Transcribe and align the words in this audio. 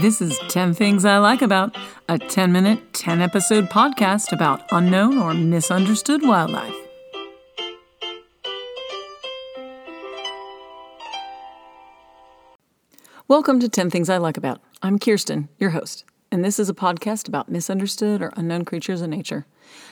This 0.00 0.22
is 0.22 0.38
10 0.48 0.72
Things 0.72 1.04
I 1.04 1.18
Like 1.18 1.42
About, 1.42 1.76
a 2.08 2.18
10 2.18 2.50
minute, 2.50 2.94
10 2.94 3.20
episode 3.20 3.66
podcast 3.66 4.32
about 4.32 4.62
unknown 4.72 5.18
or 5.18 5.34
misunderstood 5.34 6.22
wildlife. 6.22 6.74
Welcome 13.28 13.60
to 13.60 13.68
10 13.68 13.90
Things 13.90 14.08
I 14.08 14.16
Like 14.16 14.38
About. 14.38 14.62
I'm 14.82 14.98
Kiersten, 14.98 15.48
your 15.58 15.70
host, 15.70 16.06
and 16.30 16.42
this 16.42 16.58
is 16.58 16.70
a 16.70 16.74
podcast 16.74 17.28
about 17.28 17.50
misunderstood 17.50 18.22
or 18.22 18.32
unknown 18.34 18.64
creatures 18.64 19.02
in 19.02 19.10
nature. 19.10 19.44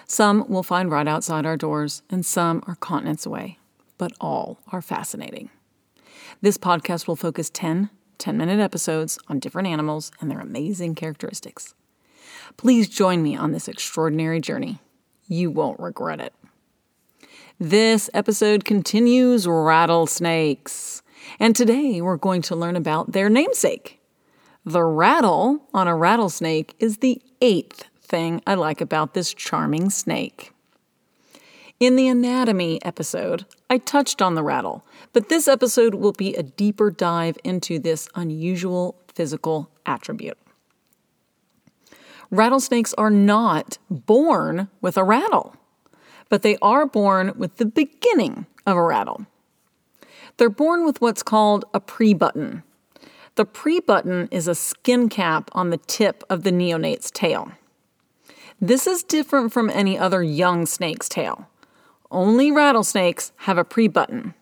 Some 0.06 0.46
we'll 0.48 0.62
find 0.62 0.90
right 0.90 1.06
outside 1.06 1.44
our 1.44 1.58
doors, 1.58 2.00
and 2.08 2.24
some 2.24 2.62
are 2.66 2.76
continents 2.76 3.26
away, 3.26 3.58
but 3.98 4.12
all 4.18 4.60
are 4.72 4.80
fascinating. 4.80 5.50
This 6.40 6.56
podcast 6.56 7.06
will 7.06 7.16
focus 7.16 7.50
10 7.52 7.90
10 8.20 8.36
minute 8.36 8.60
episodes 8.60 9.18
on 9.28 9.40
different 9.40 9.66
animals 9.66 10.12
and 10.20 10.30
their 10.30 10.38
amazing 10.38 10.94
characteristics. 10.94 11.74
Please 12.56 12.88
join 12.88 13.22
me 13.22 13.34
on 13.34 13.52
this 13.52 13.66
extraordinary 13.66 14.40
journey. 14.40 14.78
You 15.26 15.50
won't 15.50 15.80
regret 15.80 16.20
it. 16.20 16.34
This 17.58 18.08
episode 18.14 18.64
continues 18.64 19.46
rattlesnakes, 19.46 21.02
and 21.38 21.56
today 21.56 22.00
we're 22.00 22.16
going 22.16 22.42
to 22.42 22.56
learn 22.56 22.76
about 22.76 23.12
their 23.12 23.28
namesake. 23.28 24.00
The 24.64 24.84
rattle 24.84 25.68
on 25.72 25.88
a 25.88 25.96
rattlesnake 25.96 26.74
is 26.78 26.98
the 26.98 27.20
eighth 27.40 27.84
thing 28.02 28.42
I 28.46 28.54
like 28.54 28.80
about 28.80 29.14
this 29.14 29.32
charming 29.32 29.90
snake. 29.90 30.52
In 31.80 31.96
the 31.96 32.08
anatomy 32.08 32.78
episode, 32.84 33.46
I 33.70 33.78
touched 33.78 34.20
on 34.20 34.34
the 34.34 34.42
rattle, 34.42 34.84
but 35.14 35.30
this 35.30 35.48
episode 35.48 35.94
will 35.94 36.12
be 36.12 36.34
a 36.34 36.42
deeper 36.42 36.90
dive 36.90 37.38
into 37.42 37.78
this 37.78 38.06
unusual 38.14 38.96
physical 39.08 39.70
attribute. 39.86 40.36
Rattlesnakes 42.30 42.92
are 42.98 43.08
not 43.08 43.78
born 43.88 44.68
with 44.82 44.98
a 44.98 45.04
rattle, 45.04 45.56
but 46.28 46.42
they 46.42 46.58
are 46.60 46.84
born 46.84 47.32
with 47.38 47.56
the 47.56 47.64
beginning 47.64 48.44
of 48.66 48.76
a 48.76 48.82
rattle. 48.82 49.24
They're 50.36 50.50
born 50.50 50.84
with 50.84 51.00
what's 51.00 51.22
called 51.22 51.64
a 51.72 51.80
pre 51.80 52.12
button. 52.12 52.62
The 53.36 53.46
pre 53.46 53.80
button 53.80 54.28
is 54.30 54.46
a 54.46 54.54
skin 54.54 55.08
cap 55.08 55.50
on 55.52 55.70
the 55.70 55.78
tip 55.78 56.24
of 56.28 56.42
the 56.42 56.52
neonate's 56.52 57.10
tail. 57.10 57.52
This 58.60 58.86
is 58.86 59.02
different 59.02 59.54
from 59.54 59.70
any 59.70 59.98
other 59.98 60.22
young 60.22 60.66
snake's 60.66 61.08
tail. 61.08 61.49
Only 62.10 62.50
rattlesnakes 62.50 63.32
have 63.38 63.58
a 63.58 63.64
prebutton. 63.64 64.34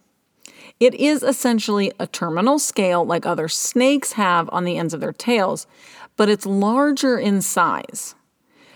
It 0.81 0.95
is 0.95 1.23
essentially 1.23 1.93
a 1.99 2.07
terminal 2.07 2.59
scale 2.59 3.05
like 3.05 3.27
other 3.27 3.49
snakes 3.49 4.13
have 4.13 4.49
on 4.51 4.65
the 4.65 4.79
ends 4.79 4.95
of 4.95 5.01
their 5.01 5.13
tails, 5.13 5.67
but 6.17 6.29
it's 6.29 6.47
larger 6.47 7.19
in 7.19 7.43
size. 7.43 8.15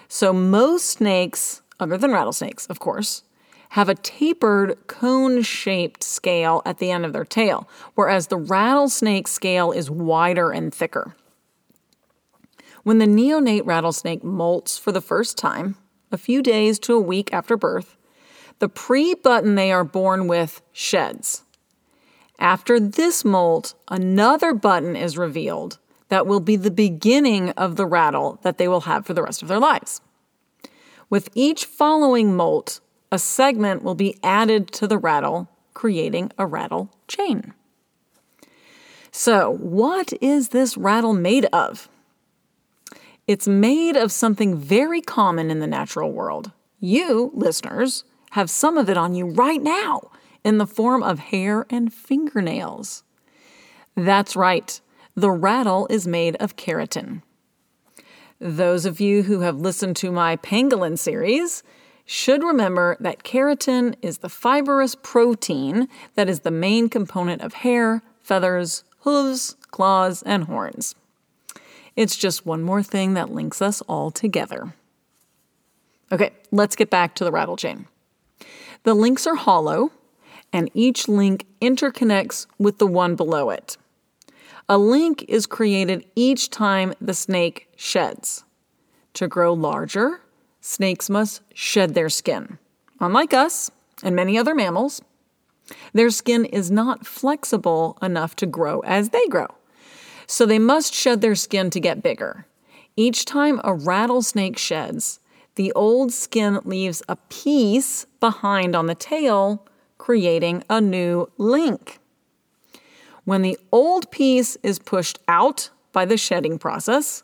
So 0.08 0.32
most 0.32 0.86
snakes, 0.86 1.62
other 1.80 1.96
than 1.96 2.12
rattlesnakes, 2.12 2.66
of 2.66 2.80
course, 2.80 3.22
have 3.70 3.88
a 3.88 3.94
tapered 3.94 4.76
cone 4.86 5.40
shaped 5.40 6.02
scale 6.04 6.60
at 6.66 6.78
the 6.78 6.90
end 6.90 7.06
of 7.06 7.14
their 7.14 7.24
tail, 7.24 7.66
whereas 7.94 8.26
the 8.26 8.36
rattlesnake 8.36 9.26
scale 9.26 9.72
is 9.72 9.90
wider 9.90 10.50
and 10.50 10.74
thicker. 10.74 11.16
When 12.82 12.98
the 12.98 13.06
neonate 13.06 13.64
rattlesnake 13.64 14.22
molts 14.22 14.78
for 14.78 14.92
the 14.92 15.00
first 15.00 15.38
time, 15.38 15.76
a 16.10 16.18
few 16.18 16.42
days 16.42 16.78
to 16.80 16.94
a 16.94 17.00
week 17.00 17.32
after 17.32 17.56
birth, 17.56 17.96
the 18.62 18.68
pre 18.68 19.12
button 19.12 19.56
they 19.56 19.72
are 19.72 19.82
born 19.82 20.28
with 20.28 20.62
sheds. 20.72 21.42
After 22.38 22.78
this 22.78 23.24
molt, 23.24 23.74
another 23.88 24.54
button 24.54 24.94
is 24.94 25.18
revealed 25.18 25.80
that 26.10 26.28
will 26.28 26.38
be 26.38 26.54
the 26.54 26.70
beginning 26.70 27.50
of 27.50 27.74
the 27.74 27.86
rattle 27.86 28.38
that 28.42 28.58
they 28.58 28.68
will 28.68 28.82
have 28.82 29.04
for 29.04 29.14
the 29.14 29.22
rest 29.24 29.42
of 29.42 29.48
their 29.48 29.58
lives. 29.58 30.00
With 31.10 31.28
each 31.34 31.64
following 31.64 32.36
molt, 32.36 32.78
a 33.10 33.18
segment 33.18 33.82
will 33.82 33.96
be 33.96 34.16
added 34.22 34.70
to 34.74 34.86
the 34.86 34.96
rattle, 34.96 35.48
creating 35.74 36.30
a 36.38 36.46
rattle 36.46 36.88
chain. 37.08 37.54
So, 39.10 39.56
what 39.56 40.12
is 40.20 40.50
this 40.50 40.76
rattle 40.76 41.14
made 41.14 41.46
of? 41.46 41.88
It's 43.26 43.48
made 43.48 43.96
of 43.96 44.12
something 44.12 44.56
very 44.56 45.00
common 45.00 45.50
in 45.50 45.58
the 45.58 45.66
natural 45.66 46.12
world. 46.12 46.52
You, 46.78 47.32
listeners, 47.34 48.04
have 48.32 48.48
some 48.48 48.78
of 48.78 48.88
it 48.88 48.96
on 48.96 49.14
you 49.14 49.26
right 49.26 49.60
now 49.60 50.00
in 50.42 50.56
the 50.56 50.66
form 50.66 51.02
of 51.02 51.18
hair 51.18 51.66
and 51.68 51.92
fingernails. 51.92 53.02
That's 53.94 54.34
right, 54.34 54.80
the 55.14 55.30
rattle 55.30 55.86
is 55.90 56.06
made 56.06 56.36
of 56.36 56.56
keratin. 56.56 57.20
Those 58.40 58.86
of 58.86 59.00
you 59.00 59.24
who 59.24 59.40
have 59.40 59.60
listened 59.60 59.96
to 59.96 60.10
my 60.10 60.36
pangolin 60.36 60.98
series 60.98 61.62
should 62.06 62.42
remember 62.42 62.96
that 63.00 63.22
keratin 63.22 63.96
is 64.00 64.18
the 64.18 64.30
fibrous 64.30 64.94
protein 64.94 65.86
that 66.14 66.30
is 66.30 66.40
the 66.40 66.50
main 66.50 66.88
component 66.88 67.42
of 67.42 67.52
hair, 67.52 68.02
feathers, 68.22 68.82
hooves, 69.00 69.56
claws, 69.70 70.22
and 70.22 70.44
horns. 70.44 70.94
It's 71.96 72.16
just 72.16 72.46
one 72.46 72.62
more 72.62 72.82
thing 72.82 73.12
that 73.12 73.30
links 73.30 73.60
us 73.60 73.82
all 73.82 74.10
together. 74.10 74.72
Okay, 76.10 76.30
let's 76.50 76.76
get 76.76 76.88
back 76.88 77.14
to 77.16 77.24
the 77.24 77.30
rattle 77.30 77.58
chain. 77.58 77.86
The 78.84 78.94
links 78.94 79.26
are 79.26 79.36
hollow, 79.36 79.92
and 80.52 80.70
each 80.74 81.08
link 81.08 81.46
interconnects 81.60 82.46
with 82.58 82.78
the 82.78 82.86
one 82.86 83.14
below 83.14 83.50
it. 83.50 83.76
A 84.68 84.78
link 84.78 85.24
is 85.28 85.46
created 85.46 86.04
each 86.16 86.50
time 86.50 86.94
the 87.00 87.14
snake 87.14 87.68
sheds. 87.76 88.44
To 89.14 89.28
grow 89.28 89.52
larger, 89.52 90.20
snakes 90.60 91.10
must 91.10 91.42
shed 91.54 91.94
their 91.94 92.08
skin. 92.08 92.58
Unlike 93.00 93.34
us 93.34 93.70
and 94.02 94.16
many 94.16 94.36
other 94.38 94.54
mammals, 94.54 95.02
their 95.92 96.10
skin 96.10 96.44
is 96.44 96.70
not 96.70 97.06
flexible 97.06 97.98
enough 98.02 98.34
to 98.36 98.46
grow 98.46 98.80
as 98.80 99.10
they 99.10 99.26
grow. 99.26 99.48
So 100.26 100.46
they 100.46 100.58
must 100.58 100.94
shed 100.94 101.20
their 101.20 101.34
skin 101.34 101.70
to 101.70 101.80
get 101.80 102.02
bigger. 102.02 102.46
Each 102.96 103.24
time 103.24 103.60
a 103.64 103.74
rattlesnake 103.74 104.58
sheds, 104.58 105.20
the 105.54 105.72
old 105.72 106.12
skin 106.12 106.60
leaves 106.64 107.02
a 107.08 107.16
piece 107.16 108.06
behind 108.20 108.74
on 108.74 108.86
the 108.86 108.94
tail, 108.94 109.66
creating 109.98 110.64
a 110.70 110.80
new 110.80 111.30
link. 111.36 111.98
When 113.24 113.42
the 113.42 113.58
old 113.70 114.10
piece 114.10 114.56
is 114.62 114.78
pushed 114.78 115.18
out 115.28 115.70
by 115.92 116.04
the 116.04 116.16
shedding 116.16 116.58
process, 116.58 117.22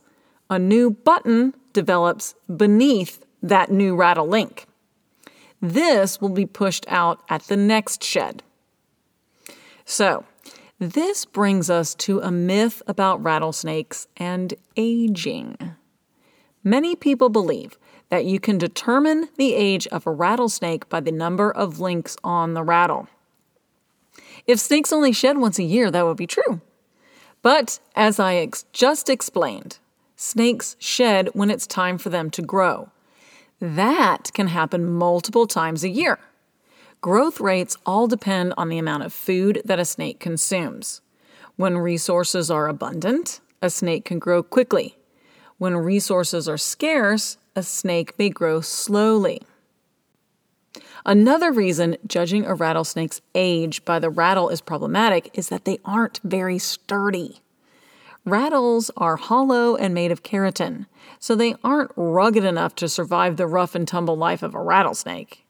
a 0.50 0.58
new 0.58 0.90
button 0.90 1.54
develops 1.72 2.34
beneath 2.54 3.24
that 3.42 3.70
new 3.70 3.96
rattle 3.96 4.28
link. 4.28 4.66
This 5.60 6.20
will 6.20 6.28
be 6.28 6.46
pushed 6.46 6.86
out 6.88 7.22
at 7.28 7.42
the 7.44 7.56
next 7.56 8.04
shed. 8.04 8.42
So, 9.84 10.24
this 10.78 11.24
brings 11.24 11.68
us 11.68 11.94
to 11.96 12.20
a 12.20 12.30
myth 12.30 12.82
about 12.86 13.22
rattlesnakes 13.22 14.06
and 14.16 14.54
aging. 14.76 15.56
Many 16.62 16.94
people 16.94 17.28
believe 17.28 17.78
that 18.10 18.24
you 18.24 18.40
can 18.40 18.58
determine 18.58 19.28
the 19.36 19.54
age 19.54 19.86
of 19.88 20.06
a 20.06 20.10
rattlesnake 20.10 20.88
by 20.88 21.00
the 21.00 21.12
number 21.12 21.50
of 21.50 21.80
links 21.80 22.16
on 22.24 22.54
the 22.54 22.62
rattle. 22.62 23.08
If 24.46 24.58
snakes 24.58 24.92
only 24.92 25.12
shed 25.12 25.38
once 25.38 25.58
a 25.58 25.62
year, 25.64 25.90
that 25.90 26.06
would 26.06 26.16
be 26.16 26.26
true. 26.26 26.60
But 27.42 27.78
as 27.94 28.18
I 28.18 28.36
ex- 28.36 28.64
just 28.72 29.08
explained, 29.08 29.78
snakes 30.16 30.76
shed 30.78 31.28
when 31.34 31.50
it's 31.50 31.66
time 31.66 31.98
for 31.98 32.08
them 32.08 32.30
to 32.30 32.42
grow. 32.42 32.90
That 33.60 34.30
can 34.34 34.48
happen 34.48 34.90
multiple 34.90 35.46
times 35.46 35.84
a 35.84 35.88
year. 35.88 36.18
Growth 37.00 37.40
rates 37.40 37.76
all 37.86 38.06
depend 38.06 38.54
on 38.56 38.68
the 38.68 38.78
amount 38.78 39.04
of 39.04 39.12
food 39.12 39.62
that 39.64 39.78
a 39.78 39.84
snake 39.84 40.18
consumes. 40.18 41.00
When 41.56 41.78
resources 41.78 42.50
are 42.50 42.68
abundant, 42.68 43.40
a 43.60 43.70
snake 43.70 44.04
can 44.04 44.18
grow 44.18 44.42
quickly. 44.42 44.96
When 45.58 45.76
resources 45.76 46.48
are 46.48 46.56
scarce, 46.56 47.36
a 47.58 47.62
snake 47.64 48.16
may 48.18 48.30
grow 48.30 48.60
slowly. 48.60 49.42
Another 51.04 51.50
reason 51.50 51.96
judging 52.06 52.46
a 52.46 52.54
rattlesnake's 52.54 53.20
age 53.34 53.84
by 53.84 53.98
the 53.98 54.10
rattle 54.10 54.48
is 54.48 54.60
problematic 54.60 55.28
is 55.34 55.48
that 55.48 55.64
they 55.64 55.78
aren't 55.84 56.20
very 56.22 56.58
sturdy. 56.58 57.40
Rattles 58.24 58.92
are 58.96 59.16
hollow 59.16 59.74
and 59.74 59.92
made 59.92 60.12
of 60.12 60.22
keratin, 60.22 60.86
so 61.18 61.34
they 61.34 61.56
aren't 61.64 61.90
rugged 61.96 62.44
enough 62.44 62.76
to 62.76 62.88
survive 62.88 63.36
the 63.36 63.46
rough 63.46 63.74
and 63.74 63.88
tumble 63.88 64.16
life 64.16 64.44
of 64.44 64.54
a 64.54 64.62
rattlesnake. 64.62 65.44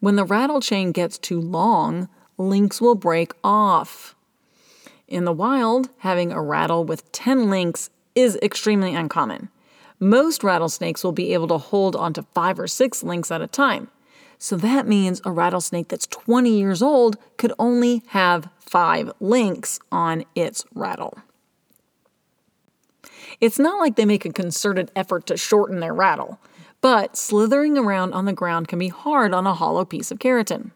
When 0.00 0.16
the 0.16 0.24
rattle 0.24 0.60
chain 0.60 0.90
gets 0.90 1.18
too 1.18 1.40
long, 1.40 2.08
links 2.38 2.80
will 2.80 2.94
break 2.94 3.32
off. 3.44 4.14
In 5.06 5.24
the 5.24 5.32
wild, 5.32 5.90
having 5.98 6.32
a 6.32 6.40
rattle 6.40 6.84
with 6.84 7.10
10 7.12 7.50
links 7.50 7.90
is 8.14 8.38
extremely 8.42 8.94
uncommon. 8.94 9.50
Most 9.98 10.44
rattlesnakes 10.44 11.02
will 11.02 11.12
be 11.12 11.32
able 11.32 11.48
to 11.48 11.58
hold 11.58 11.96
onto 11.96 12.22
five 12.34 12.58
or 12.58 12.66
six 12.66 13.02
links 13.02 13.30
at 13.30 13.40
a 13.40 13.46
time. 13.46 13.88
So 14.38 14.56
that 14.56 14.86
means 14.86 15.22
a 15.24 15.30
rattlesnake 15.30 15.88
that's 15.88 16.06
20 16.06 16.50
years 16.50 16.82
old 16.82 17.16
could 17.38 17.52
only 17.58 18.02
have 18.08 18.50
five 18.58 19.10
links 19.20 19.78
on 19.90 20.24
its 20.34 20.64
rattle. 20.74 21.18
It's 23.40 23.58
not 23.58 23.78
like 23.78 23.96
they 23.96 24.04
make 24.04 24.24
a 24.24 24.32
concerted 24.32 24.90
effort 24.94 25.26
to 25.26 25.36
shorten 25.36 25.80
their 25.80 25.94
rattle, 25.94 26.38
but 26.80 27.16
slithering 27.16 27.78
around 27.78 28.12
on 28.12 28.26
the 28.26 28.32
ground 28.32 28.68
can 28.68 28.78
be 28.78 28.88
hard 28.88 29.32
on 29.32 29.46
a 29.46 29.54
hollow 29.54 29.84
piece 29.84 30.10
of 30.10 30.18
keratin. 30.18 30.72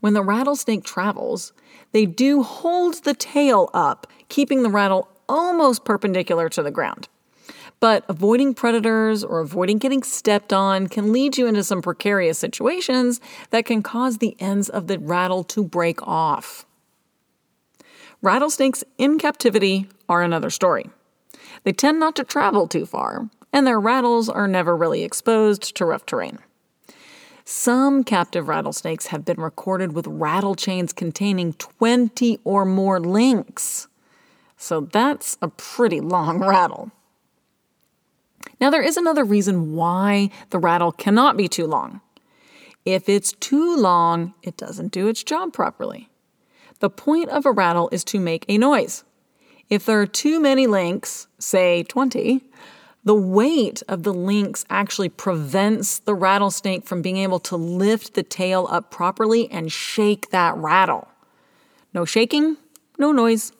When 0.00 0.14
the 0.14 0.22
rattlesnake 0.22 0.84
travels, 0.84 1.52
they 1.92 2.06
do 2.06 2.42
hold 2.42 3.02
the 3.04 3.14
tail 3.14 3.70
up, 3.74 4.06
keeping 4.28 4.62
the 4.62 4.70
rattle 4.70 5.08
almost 5.28 5.84
perpendicular 5.84 6.48
to 6.50 6.62
the 6.62 6.70
ground. 6.70 7.08
But 7.80 8.04
avoiding 8.08 8.52
predators 8.52 9.24
or 9.24 9.40
avoiding 9.40 9.78
getting 9.78 10.02
stepped 10.02 10.52
on 10.52 10.86
can 10.86 11.12
lead 11.12 11.38
you 11.38 11.46
into 11.46 11.64
some 11.64 11.80
precarious 11.80 12.38
situations 12.38 13.20
that 13.50 13.64
can 13.64 13.82
cause 13.82 14.18
the 14.18 14.36
ends 14.38 14.68
of 14.68 14.86
the 14.86 14.98
rattle 14.98 15.42
to 15.44 15.64
break 15.64 16.06
off. 16.06 16.66
Rattlesnakes 18.20 18.84
in 18.98 19.18
captivity 19.18 19.88
are 20.10 20.22
another 20.22 20.50
story. 20.50 20.90
They 21.64 21.72
tend 21.72 21.98
not 21.98 22.16
to 22.16 22.24
travel 22.24 22.68
too 22.68 22.84
far, 22.84 23.30
and 23.50 23.66
their 23.66 23.80
rattles 23.80 24.28
are 24.28 24.46
never 24.46 24.76
really 24.76 25.02
exposed 25.02 25.74
to 25.76 25.86
rough 25.86 26.04
terrain. 26.04 26.38
Some 27.46 28.04
captive 28.04 28.46
rattlesnakes 28.46 29.06
have 29.06 29.24
been 29.24 29.40
recorded 29.40 29.92
with 29.92 30.06
rattle 30.06 30.54
chains 30.54 30.92
containing 30.92 31.54
20 31.54 32.38
or 32.44 32.66
more 32.66 33.00
links. 33.00 33.88
So 34.58 34.82
that's 34.82 35.38
a 35.40 35.48
pretty 35.48 36.00
long 36.00 36.40
rattle. 36.40 36.92
Now, 38.60 38.70
there 38.70 38.82
is 38.82 38.96
another 38.96 39.24
reason 39.24 39.74
why 39.74 40.30
the 40.50 40.58
rattle 40.58 40.92
cannot 40.92 41.36
be 41.36 41.48
too 41.48 41.66
long. 41.66 42.00
If 42.84 43.08
it's 43.08 43.32
too 43.32 43.76
long, 43.76 44.34
it 44.42 44.56
doesn't 44.56 44.92
do 44.92 45.08
its 45.08 45.22
job 45.22 45.52
properly. 45.52 46.10
The 46.80 46.90
point 46.90 47.28
of 47.30 47.46
a 47.46 47.52
rattle 47.52 47.88
is 47.92 48.04
to 48.04 48.18
make 48.18 48.44
a 48.48 48.58
noise. 48.58 49.04
If 49.68 49.86
there 49.86 50.00
are 50.00 50.06
too 50.06 50.40
many 50.40 50.66
links, 50.66 51.26
say 51.38 51.84
20, 51.84 52.42
the 53.04 53.14
weight 53.14 53.82
of 53.88 54.02
the 54.02 54.12
links 54.12 54.64
actually 54.68 55.08
prevents 55.08 55.98
the 56.00 56.14
rattlesnake 56.14 56.84
from 56.84 57.00
being 57.00 57.16
able 57.16 57.38
to 57.40 57.56
lift 57.56 58.14
the 58.14 58.22
tail 58.22 58.66
up 58.70 58.90
properly 58.90 59.50
and 59.50 59.72
shake 59.72 60.30
that 60.30 60.56
rattle. 60.56 61.08
No 61.94 62.04
shaking, 62.04 62.56
no 62.98 63.12
noise. 63.12 63.52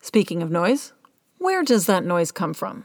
Speaking 0.00 0.42
of 0.42 0.50
noise, 0.50 0.92
where 1.42 1.62
does 1.62 1.86
that 1.86 2.04
noise 2.04 2.30
come 2.30 2.54
from? 2.54 2.84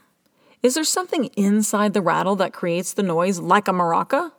Is 0.63 0.73
there 0.73 0.83
something 0.83 1.25
inside 1.35 1.93
the 1.93 2.01
rattle 2.01 2.35
that 2.37 2.53
creates 2.53 2.91
the 2.93 3.03
noise 3.03 3.39
like 3.39 3.67
a 3.67 3.71
maraca? 3.71 4.31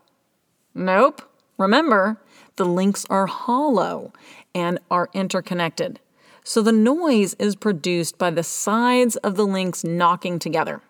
Nope. 0.75 1.23
Remember, 1.57 2.21
the 2.57 2.65
links 2.65 3.07
are 3.09 3.27
hollow 3.27 4.13
and 4.55 4.79
are 4.91 5.09
interconnected. 5.13 6.01
So 6.43 6.63
the 6.63 6.73
noise 6.73 7.35
is 7.35 7.57
produced 7.57 8.19
by 8.19 8.31
the 8.31 8.43
sides 8.43 9.17
of 9.17 9.37
the 9.37 9.47
links 9.47 9.85
knocking 9.85 10.39
together. 10.39 10.83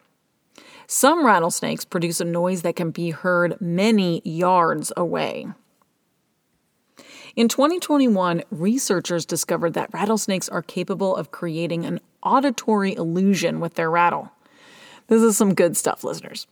Some 0.87 1.27
rattlesnakes 1.27 1.85
produce 1.85 2.21
a 2.21 2.25
noise 2.25 2.63
that 2.63 2.77
can 2.77 2.91
be 2.91 3.11
heard 3.11 3.61
many 3.61 4.23
yards 4.25 4.91
away. 4.97 5.49
In 7.37 7.49
2021, 7.49 8.43
researchers 8.51 9.27
discovered 9.27 9.75
that 9.75 9.93
rattlesnakes 9.93 10.49
are 10.49 10.63
capable 10.63 11.15
of 11.15 11.31
creating 11.31 11.85
an 11.85 12.01
auditory 12.23 12.95
illusion 12.95 13.61
with 13.61 13.75
their 13.75 13.91
rattle. 13.91 14.31
This 15.09 15.23
is 15.23 15.37
some 15.37 15.55
good 15.55 15.77
stuff, 15.77 16.05
listeners. 16.05 16.47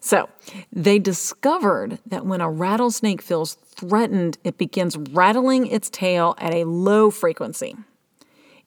So, 0.00 0.28
they 0.72 0.98
discovered 0.98 1.98
that 2.06 2.24
when 2.24 2.40
a 2.40 2.50
rattlesnake 2.50 3.20
feels 3.20 3.54
threatened, 3.54 4.38
it 4.44 4.58
begins 4.58 4.96
rattling 4.96 5.66
its 5.66 5.90
tail 5.90 6.34
at 6.38 6.54
a 6.54 6.64
low 6.64 7.10
frequency. 7.10 7.76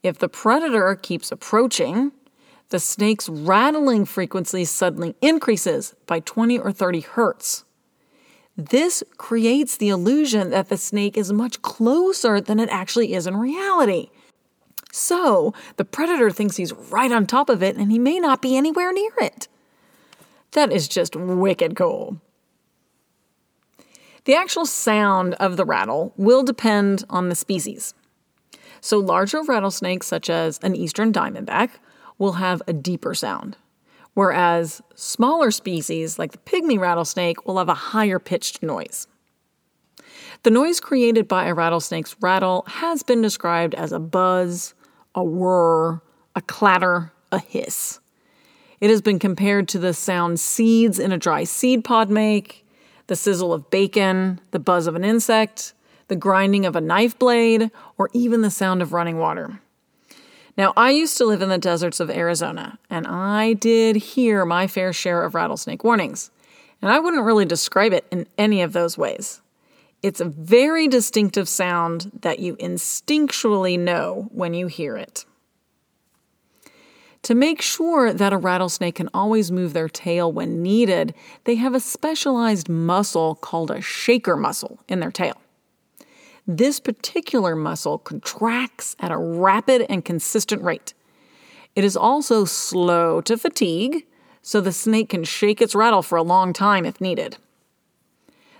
If 0.04 0.20
the 0.20 0.30
predator 0.30 0.96
keeps 0.96 1.32
approaching, 1.32 2.12
the 2.70 2.80
snake's 2.80 3.28
rattling 3.28 4.06
frequency 4.06 4.66
suddenly 4.66 5.16
increases 5.22 5.96
by 6.06 6.20
20 6.20 6.60
or 6.60 6.72
30 6.72 7.02
hertz. 7.02 7.66
This 8.56 9.04
creates 9.18 9.78
the 9.78 9.90
illusion 9.90 10.50
that 10.52 10.70
the 10.70 10.78
snake 10.78 11.18
is 11.18 11.32
much 11.32 11.62
closer 11.62 12.42
than 12.42 12.60
it 12.60 12.70
actually 12.70 13.14
is 13.14 13.26
in 13.26 13.38
reality. 13.38 14.10
So, 14.92 15.54
the 15.78 15.86
predator 15.86 16.32
thinks 16.32 16.58
he's 16.58 16.74
right 16.74 17.12
on 17.12 17.26
top 17.26 17.50
of 17.50 17.62
it 17.62 17.76
and 17.76 17.92
he 17.92 18.00
may 18.00 18.20
not 18.20 18.42
be 18.42 18.58
anywhere 18.58 18.92
near 18.92 19.12
it. 19.20 19.48
That 20.52 20.72
is 20.72 20.88
just 20.88 21.16
wicked 21.16 21.76
cool. 21.76 22.20
The 24.26 24.36
actual 24.36 24.66
sound 24.66 25.36
of 25.36 25.58
the 25.58 25.66
rattle 25.66 26.14
will 26.18 26.44
depend 26.44 27.04
on 27.10 27.30
the 27.30 27.36
species. 27.36 27.94
So, 28.82 28.98
larger 28.98 29.44
rattlesnakes, 29.44 30.08
such 30.08 30.30
as 30.30 30.60
an 30.64 30.76
eastern 30.76 31.12
diamondback, 31.14 31.72
will 32.18 32.34
have 32.34 32.62
a 32.68 32.74
deeper 32.74 33.14
sound 33.14 33.58
whereas 34.20 34.82
smaller 34.96 35.50
species 35.50 36.20
like 36.20 36.34
the 36.34 36.38
pygmy 36.40 36.78
rattlesnake 36.78 37.48
will 37.48 37.58
have 37.58 37.70
a 37.70 37.74
higher 37.74 38.20
pitched 38.20 38.62
noise. 38.62 39.08
The 40.44 40.52
noise 40.52 40.82
created 40.82 41.26
by 41.26 41.46
a 41.46 41.54
rattlesnake's 41.54 42.18
rattle 42.20 42.66
has 42.68 43.02
been 43.02 43.22
described 43.22 43.76
as 43.76 43.94
a 43.94 44.00
buzz, 44.00 44.74
a 45.16 45.24
whir, 45.24 46.02
a 46.36 46.42
clatter, 46.46 47.12
a 47.32 47.40
hiss. 47.40 48.00
It 48.80 48.90
has 48.90 49.02
been 49.02 49.20
compared 49.20 49.68
to 49.70 49.80
the 49.80 49.94
sound 49.94 50.40
seeds 50.40 51.00
in 51.00 51.12
a 51.12 51.18
dry 51.18 51.44
seed 51.44 51.84
pod 51.84 52.10
make, 52.10 52.66
the 53.08 53.16
sizzle 53.16 53.54
of 53.54 53.70
bacon, 53.70 54.40
the 54.52 54.60
buzz 54.60 54.88
of 54.88 54.96
an 54.96 55.04
insect, 55.04 55.74
the 56.08 56.16
grinding 56.16 56.66
of 56.66 56.76
a 56.76 56.82
knife 56.82 57.18
blade, 57.20 57.72
or 57.98 58.10
even 58.14 58.42
the 58.42 58.52
sound 58.52 58.82
of 58.82 58.94
running 58.94 59.18
water. 59.18 59.60
Now, 60.58 60.74
I 60.76 60.92
used 60.92 61.18
to 61.18 61.26
live 61.26 61.42
in 61.42 61.50
the 61.50 61.58
deserts 61.58 62.00
of 62.00 62.10
Arizona, 62.10 62.80
and 62.90 63.08
I 63.08 63.54
did 63.54 63.96
hear 63.96 64.46
my 64.46 64.68
fair 64.68 64.92
share 64.92 65.24
of 65.24 65.34
rattlesnake 65.34 65.84
warnings. 65.84 66.32
And 66.82 66.92
I 66.92 67.00
wouldn't 67.00 67.24
really 67.24 67.46
describe 67.46 67.94
it 67.94 68.06
in 68.12 68.28
any 68.38 68.62
of 68.62 68.74
those 68.74 68.98
ways. 68.98 69.42
It's 70.02 70.22
a 70.22 70.26
very 70.26 70.88
distinctive 70.88 71.50
sound 71.50 72.12
that 72.22 72.40
you 72.40 72.56
instinctually 72.56 73.78
know 73.78 74.30
when 74.32 74.54
you 74.54 74.68
hear 74.68 74.96
it. 74.96 75.26
To 77.24 77.36
make 77.36 77.62
sure 77.62 78.14
that 78.14 78.32
a 78.32 78.38
rattlesnake 78.38 78.96
can 78.96 79.10
always 79.14 79.52
move 79.52 79.74
their 79.74 79.90
tail 79.90 80.32
when 80.32 80.64
needed, 80.64 81.14
they 81.44 81.56
have 81.56 81.76
a 81.76 81.82
specialized 81.82 82.70
muscle 82.70 83.36
called 83.36 83.72
a 83.72 83.82
shaker 83.82 84.38
muscle 84.38 84.80
in 84.88 85.02
their 85.02 85.12
tail. 85.12 85.42
This 86.48 86.80
particular 86.80 87.56
muscle 87.56 87.98
contracts 87.98 88.96
at 89.00 89.12
a 89.12 89.18
rapid 89.18 89.86
and 89.90 90.06
consistent 90.06 90.64
rate. 90.64 90.94
It 91.76 91.84
is 91.84 91.98
also 91.98 92.46
slow 92.46 93.20
to 93.22 93.38
fatigue, 93.38 94.06
so 94.42 94.62
the 94.62 94.72
snake 94.72 95.10
can 95.10 95.26
shake 95.26 95.62
its 95.62 95.76
rattle 95.76 96.02
for 96.02 96.18
a 96.18 96.24
long 96.24 96.54
time 96.54 96.86
if 96.86 97.02
needed. 97.02 97.38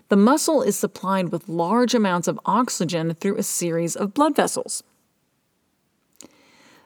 The 0.10 0.18
muscle 0.18 0.62
is 0.62 0.78
supplied 0.78 1.30
with 1.30 1.50
large 1.50 1.96
amounts 1.96 2.28
of 2.28 2.40
oxygen 2.46 3.14
through 3.14 3.38
a 3.38 3.44
series 3.44 3.96
of 3.96 4.14
blood 4.14 4.36
vessels. 4.36 4.84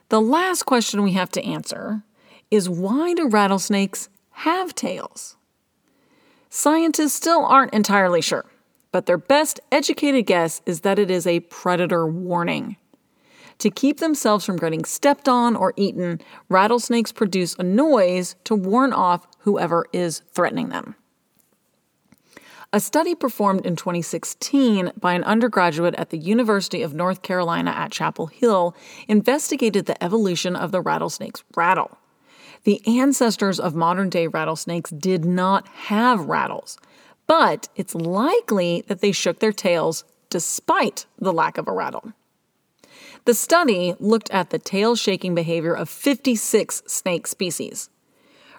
The 0.10 0.22
last 0.22 0.64
question 0.64 1.04
we 1.04 1.14
have 1.14 1.32
to 1.32 1.44
answer 1.44 2.04
is 2.52 2.70
why 2.70 3.14
do 3.14 3.28
rattlesnakes 3.28 4.10
have 4.32 4.76
tails? 4.76 5.36
Scientists 6.50 7.14
still 7.14 7.46
aren't 7.46 7.74
entirely 7.74 8.22
sure 8.22 8.46
but 8.94 9.08
their 9.08 9.18
best 9.18 9.60
educated 9.72 10.26
guess 10.26 10.62
is 10.66 10.82
that 10.82 11.00
it 11.00 11.12
is 11.12 11.28
a 11.28 11.42
predator 11.42 12.08
warning. 12.08 12.78
To 13.58 13.70
keep 13.70 14.00
themselves 14.00 14.46
from 14.46 14.58
getting 14.58 14.86
stepped 14.86 15.28
on 15.28 15.56
or 15.56 15.74
eaten, 15.76 16.22
rattlesnakes 16.48 17.12
produce 17.12 17.56
a 17.56 17.64
noise 17.64 18.36
to 18.46 18.56
warn 18.56 18.94
off 18.94 19.28
whoever 19.40 19.88
is 19.92 20.22
threatening 20.32 20.70
them. 20.70 20.96
A 22.74 22.80
study 22.80 23.16
performed 23.16 23.66
in 23.66 23.76
2016 23.76 24.92
by 25.00 25.14
an 25.14 25.24
undergraduate 25.24 25.96
at 25.96 26.10
the 26.10 26.18
University 26.18 26.82
of 26.82 26.94
North 26.94 27.22
Carolina 27.22 27.72
at 27.72 27.92
Chapel 27.92 28.28
Hill 28.28 28.76
investigated 29.08 29.86
the 29.86 30.04
evolution 30.04 30.56
of 30.56 30.72
the 30.72 30.82
rattlesnake's 30.82 31.44
rattle. 31.56 31.98
The 32.64 32.82
ancestors 32.88 33.60
of 33.60 33.76
modern 33.76 34.10
day 34.10 34.28
rattlesnakes 34.28 34.90
did 34.90 35.24
not 35.24 35.68
have 35.68 36.26
rattles 36.26 36.78
but 37.28 37.70
it's 37.76 37.96
likely 37.96 38.84
that 38.88 39.02
they 39.02 39.12
shook 39.12 39.40
their 39.40 39.52
tails 39.52 40.04
despite 40.30 41.06
the 41.18 41.34
lack 41.34 41.58
of 41.58 41.68
a 41.68 41.72
rattle. 41.72 42.14
The 43.26 43.34
study 43.34 43.96
looked 44.00 44.30
at 44.32 44.50
the 44.50 44.60
tail 44.60 44.96
shaking 44.96 45.34
behavior 45.34 45.74
of 45.74 45.90
56 45.90 46.84
snake 46.86 47.28
species. 47.28 47.90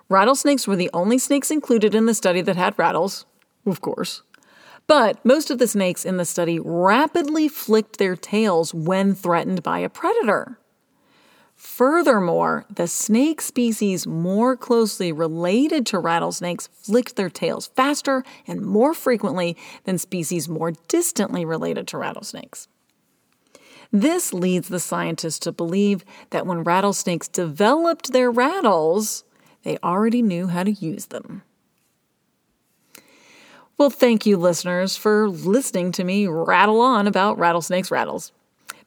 Rattlesnakes 0.08 0.66
were 0.66 0.76
the 0.76 0.90
only 0.92 1.18
snakes 1.18 1.50
included 1.50 1.94
in 1.94 2.06
the 2.06 2.14
study 2.14 2.40
that 2.42 2.56
had 2.56 2.78
rattles, 2.78 3.26
of 3.66 3.80
course. 3.80 4.22
But 4.86 5.24
most 5.24 5.50
of 5.50 5.58
the 5.58 5.66
snakes 5.66 6.04
in 6.04 6.18
the 6.18 6.24
study 6.24 6.58
rapidly 6.58 7.48
flicked 7.48 7.98
their 7.98 8.16
tails 8.16 8.74
when 8.74 9.14
threatened 9.14 9.62
by 9.62 9.78
a 9.78 9.88
predator. 9.88 10.58
Furthermore, 11.56 12.66
the 12.68 12.86
snake 12.86 13.40
species 13.40 14.06
more 14.06 14.56
closely 14.56 15.12
related 15.12 15.86
to 15.86 15.98
rattlesnakes 15.98 16.68
flicked 16.72 17.16
their 17.16 17.30
tails 17.30 17.68
faster 17.68 18.22
and 18.46 18.60
more 18.60 18.92
frequently 18.92 19.56
than 19.84 19.96
species 19.96 20.48
more 20.48 20.72
distantly 20.88 21.44
related 21.44 21.88
to 21.88 21.98
rattlesnakes. 21.98 22.68
This 23.90 24.34
leads 24.34 24.68
the 24.68 24.80
scientists 24.80 25.38
to 25.40 25.52
believe 25.52 26.04
that 26.30 26.46
when 26.46 26.64
rattlesnakes 26.64 27.28
developed 27.28 28.12
their 28.12 28.30
rattles, 28.30 29.24
they 29.62 29.78
already 29.78 30.20
knew 30.20 30.48
how 30.48 30.64
to 30.64 30.72
use 30.72 31.06
them. 31.06 31.42
Well, 33.76 33.90
thank 33.90 34.24
you, 34.24 34.36
listeners, 34.36 34.96
for 34.96 35.28
listening 35.28 35.90
to 35.92 36.04
me 36.04 36.28
rattle 36.28 36.80
on 36.80 37.08
about 37.08 37.38
rattlesnakes' 37.38 37.90
rattles, 37.90 38.30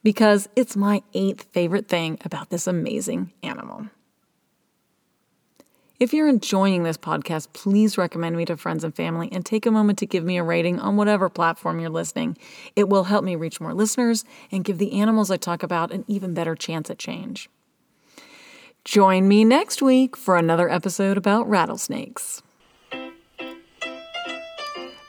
because 0.02 0.48
it's 0.56 0.76
my 0.76 1.02
eighth 1.12 1.44
favorite 1.52 1.88
thing 1.88 2.18
about 2.24 2.48
this 2.48 2.66
amazing 2.66 3.32
animal. 3.42 3.88
If 6.00 6.14
you're 6.14 6.28
enjoying 6.28 6.84
this 6.84 6.96
podcast, 6.96 7.52
please 7.52 7.98
recommend 7.98 8.36
me 8.36 8.44
to 8.46 8.56
friends 8.56 8.82
and 8.84 8.94
family 8.94 9.28
and 9.30 9.44
take 9.44 9.66
a 9.66 9.70
moment 9.70 9.98
to 9.98 10.06
give 10.06 10.24
me 10.24 10.38
a 10.38 10.44
rating 10.44 10.78
on 10.78 10.96
whatever 10.96 11.28
platform 11.28 11.80
you're 11.80 11.90
listening. 11.90 12.38
It 12.76 12.88
will 12.88 13.04
help 13.04 13.24
me 13.24 13.34
reach 13.36 13.60
more 13.60 13.74
listeners 13.74 14.24
and 14.52 14.64
give 14.64 14.78
the 14.78 14.92
animals 14.92 15.30
I 15.30 15.36
talk 15.36 15.62
about 15.62 15.90
an 15.90 16.04
even 16.06 16.34
better 16.34 16.54
chance 16.54 16.88
at 16.88 16.98
change. 16.98 17.50
Join 18.84 19.26
me 19.28 19.44
next 19.44 19.82
week 19.82 20.16
for 20.16 20.36
another 20.36 20.70
episode 20.70 21.18
about 21.18 21.48
rattlesnakes. 21.48 22.42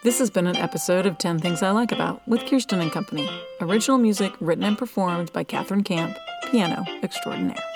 This 0.02 0.20
has 0.20 0.30
been 0.30 0.48
an 0.48 0.56
episode 0.56 1.06
of 1.06 1.18
10 1.18 1.40
Things 1.40 1.62
I 1.62 1.72
Like 1.72 1.92
About 1.92 2.26
with 2.26 2.44
Kiersten 2.44 2.82
and 2.82 2.90
Company. 2.90 3.30
Original 3.60 3.98
music 3.98 4.32
written 4.40 4.64
and 4.64 4.78
performed 4.78 5.34
by 5.34 5.44
Katherine 5.44 5.84
Camp, 5.84 6.18
piano 6.50 6.86
extraordinaire. 7.04 7.69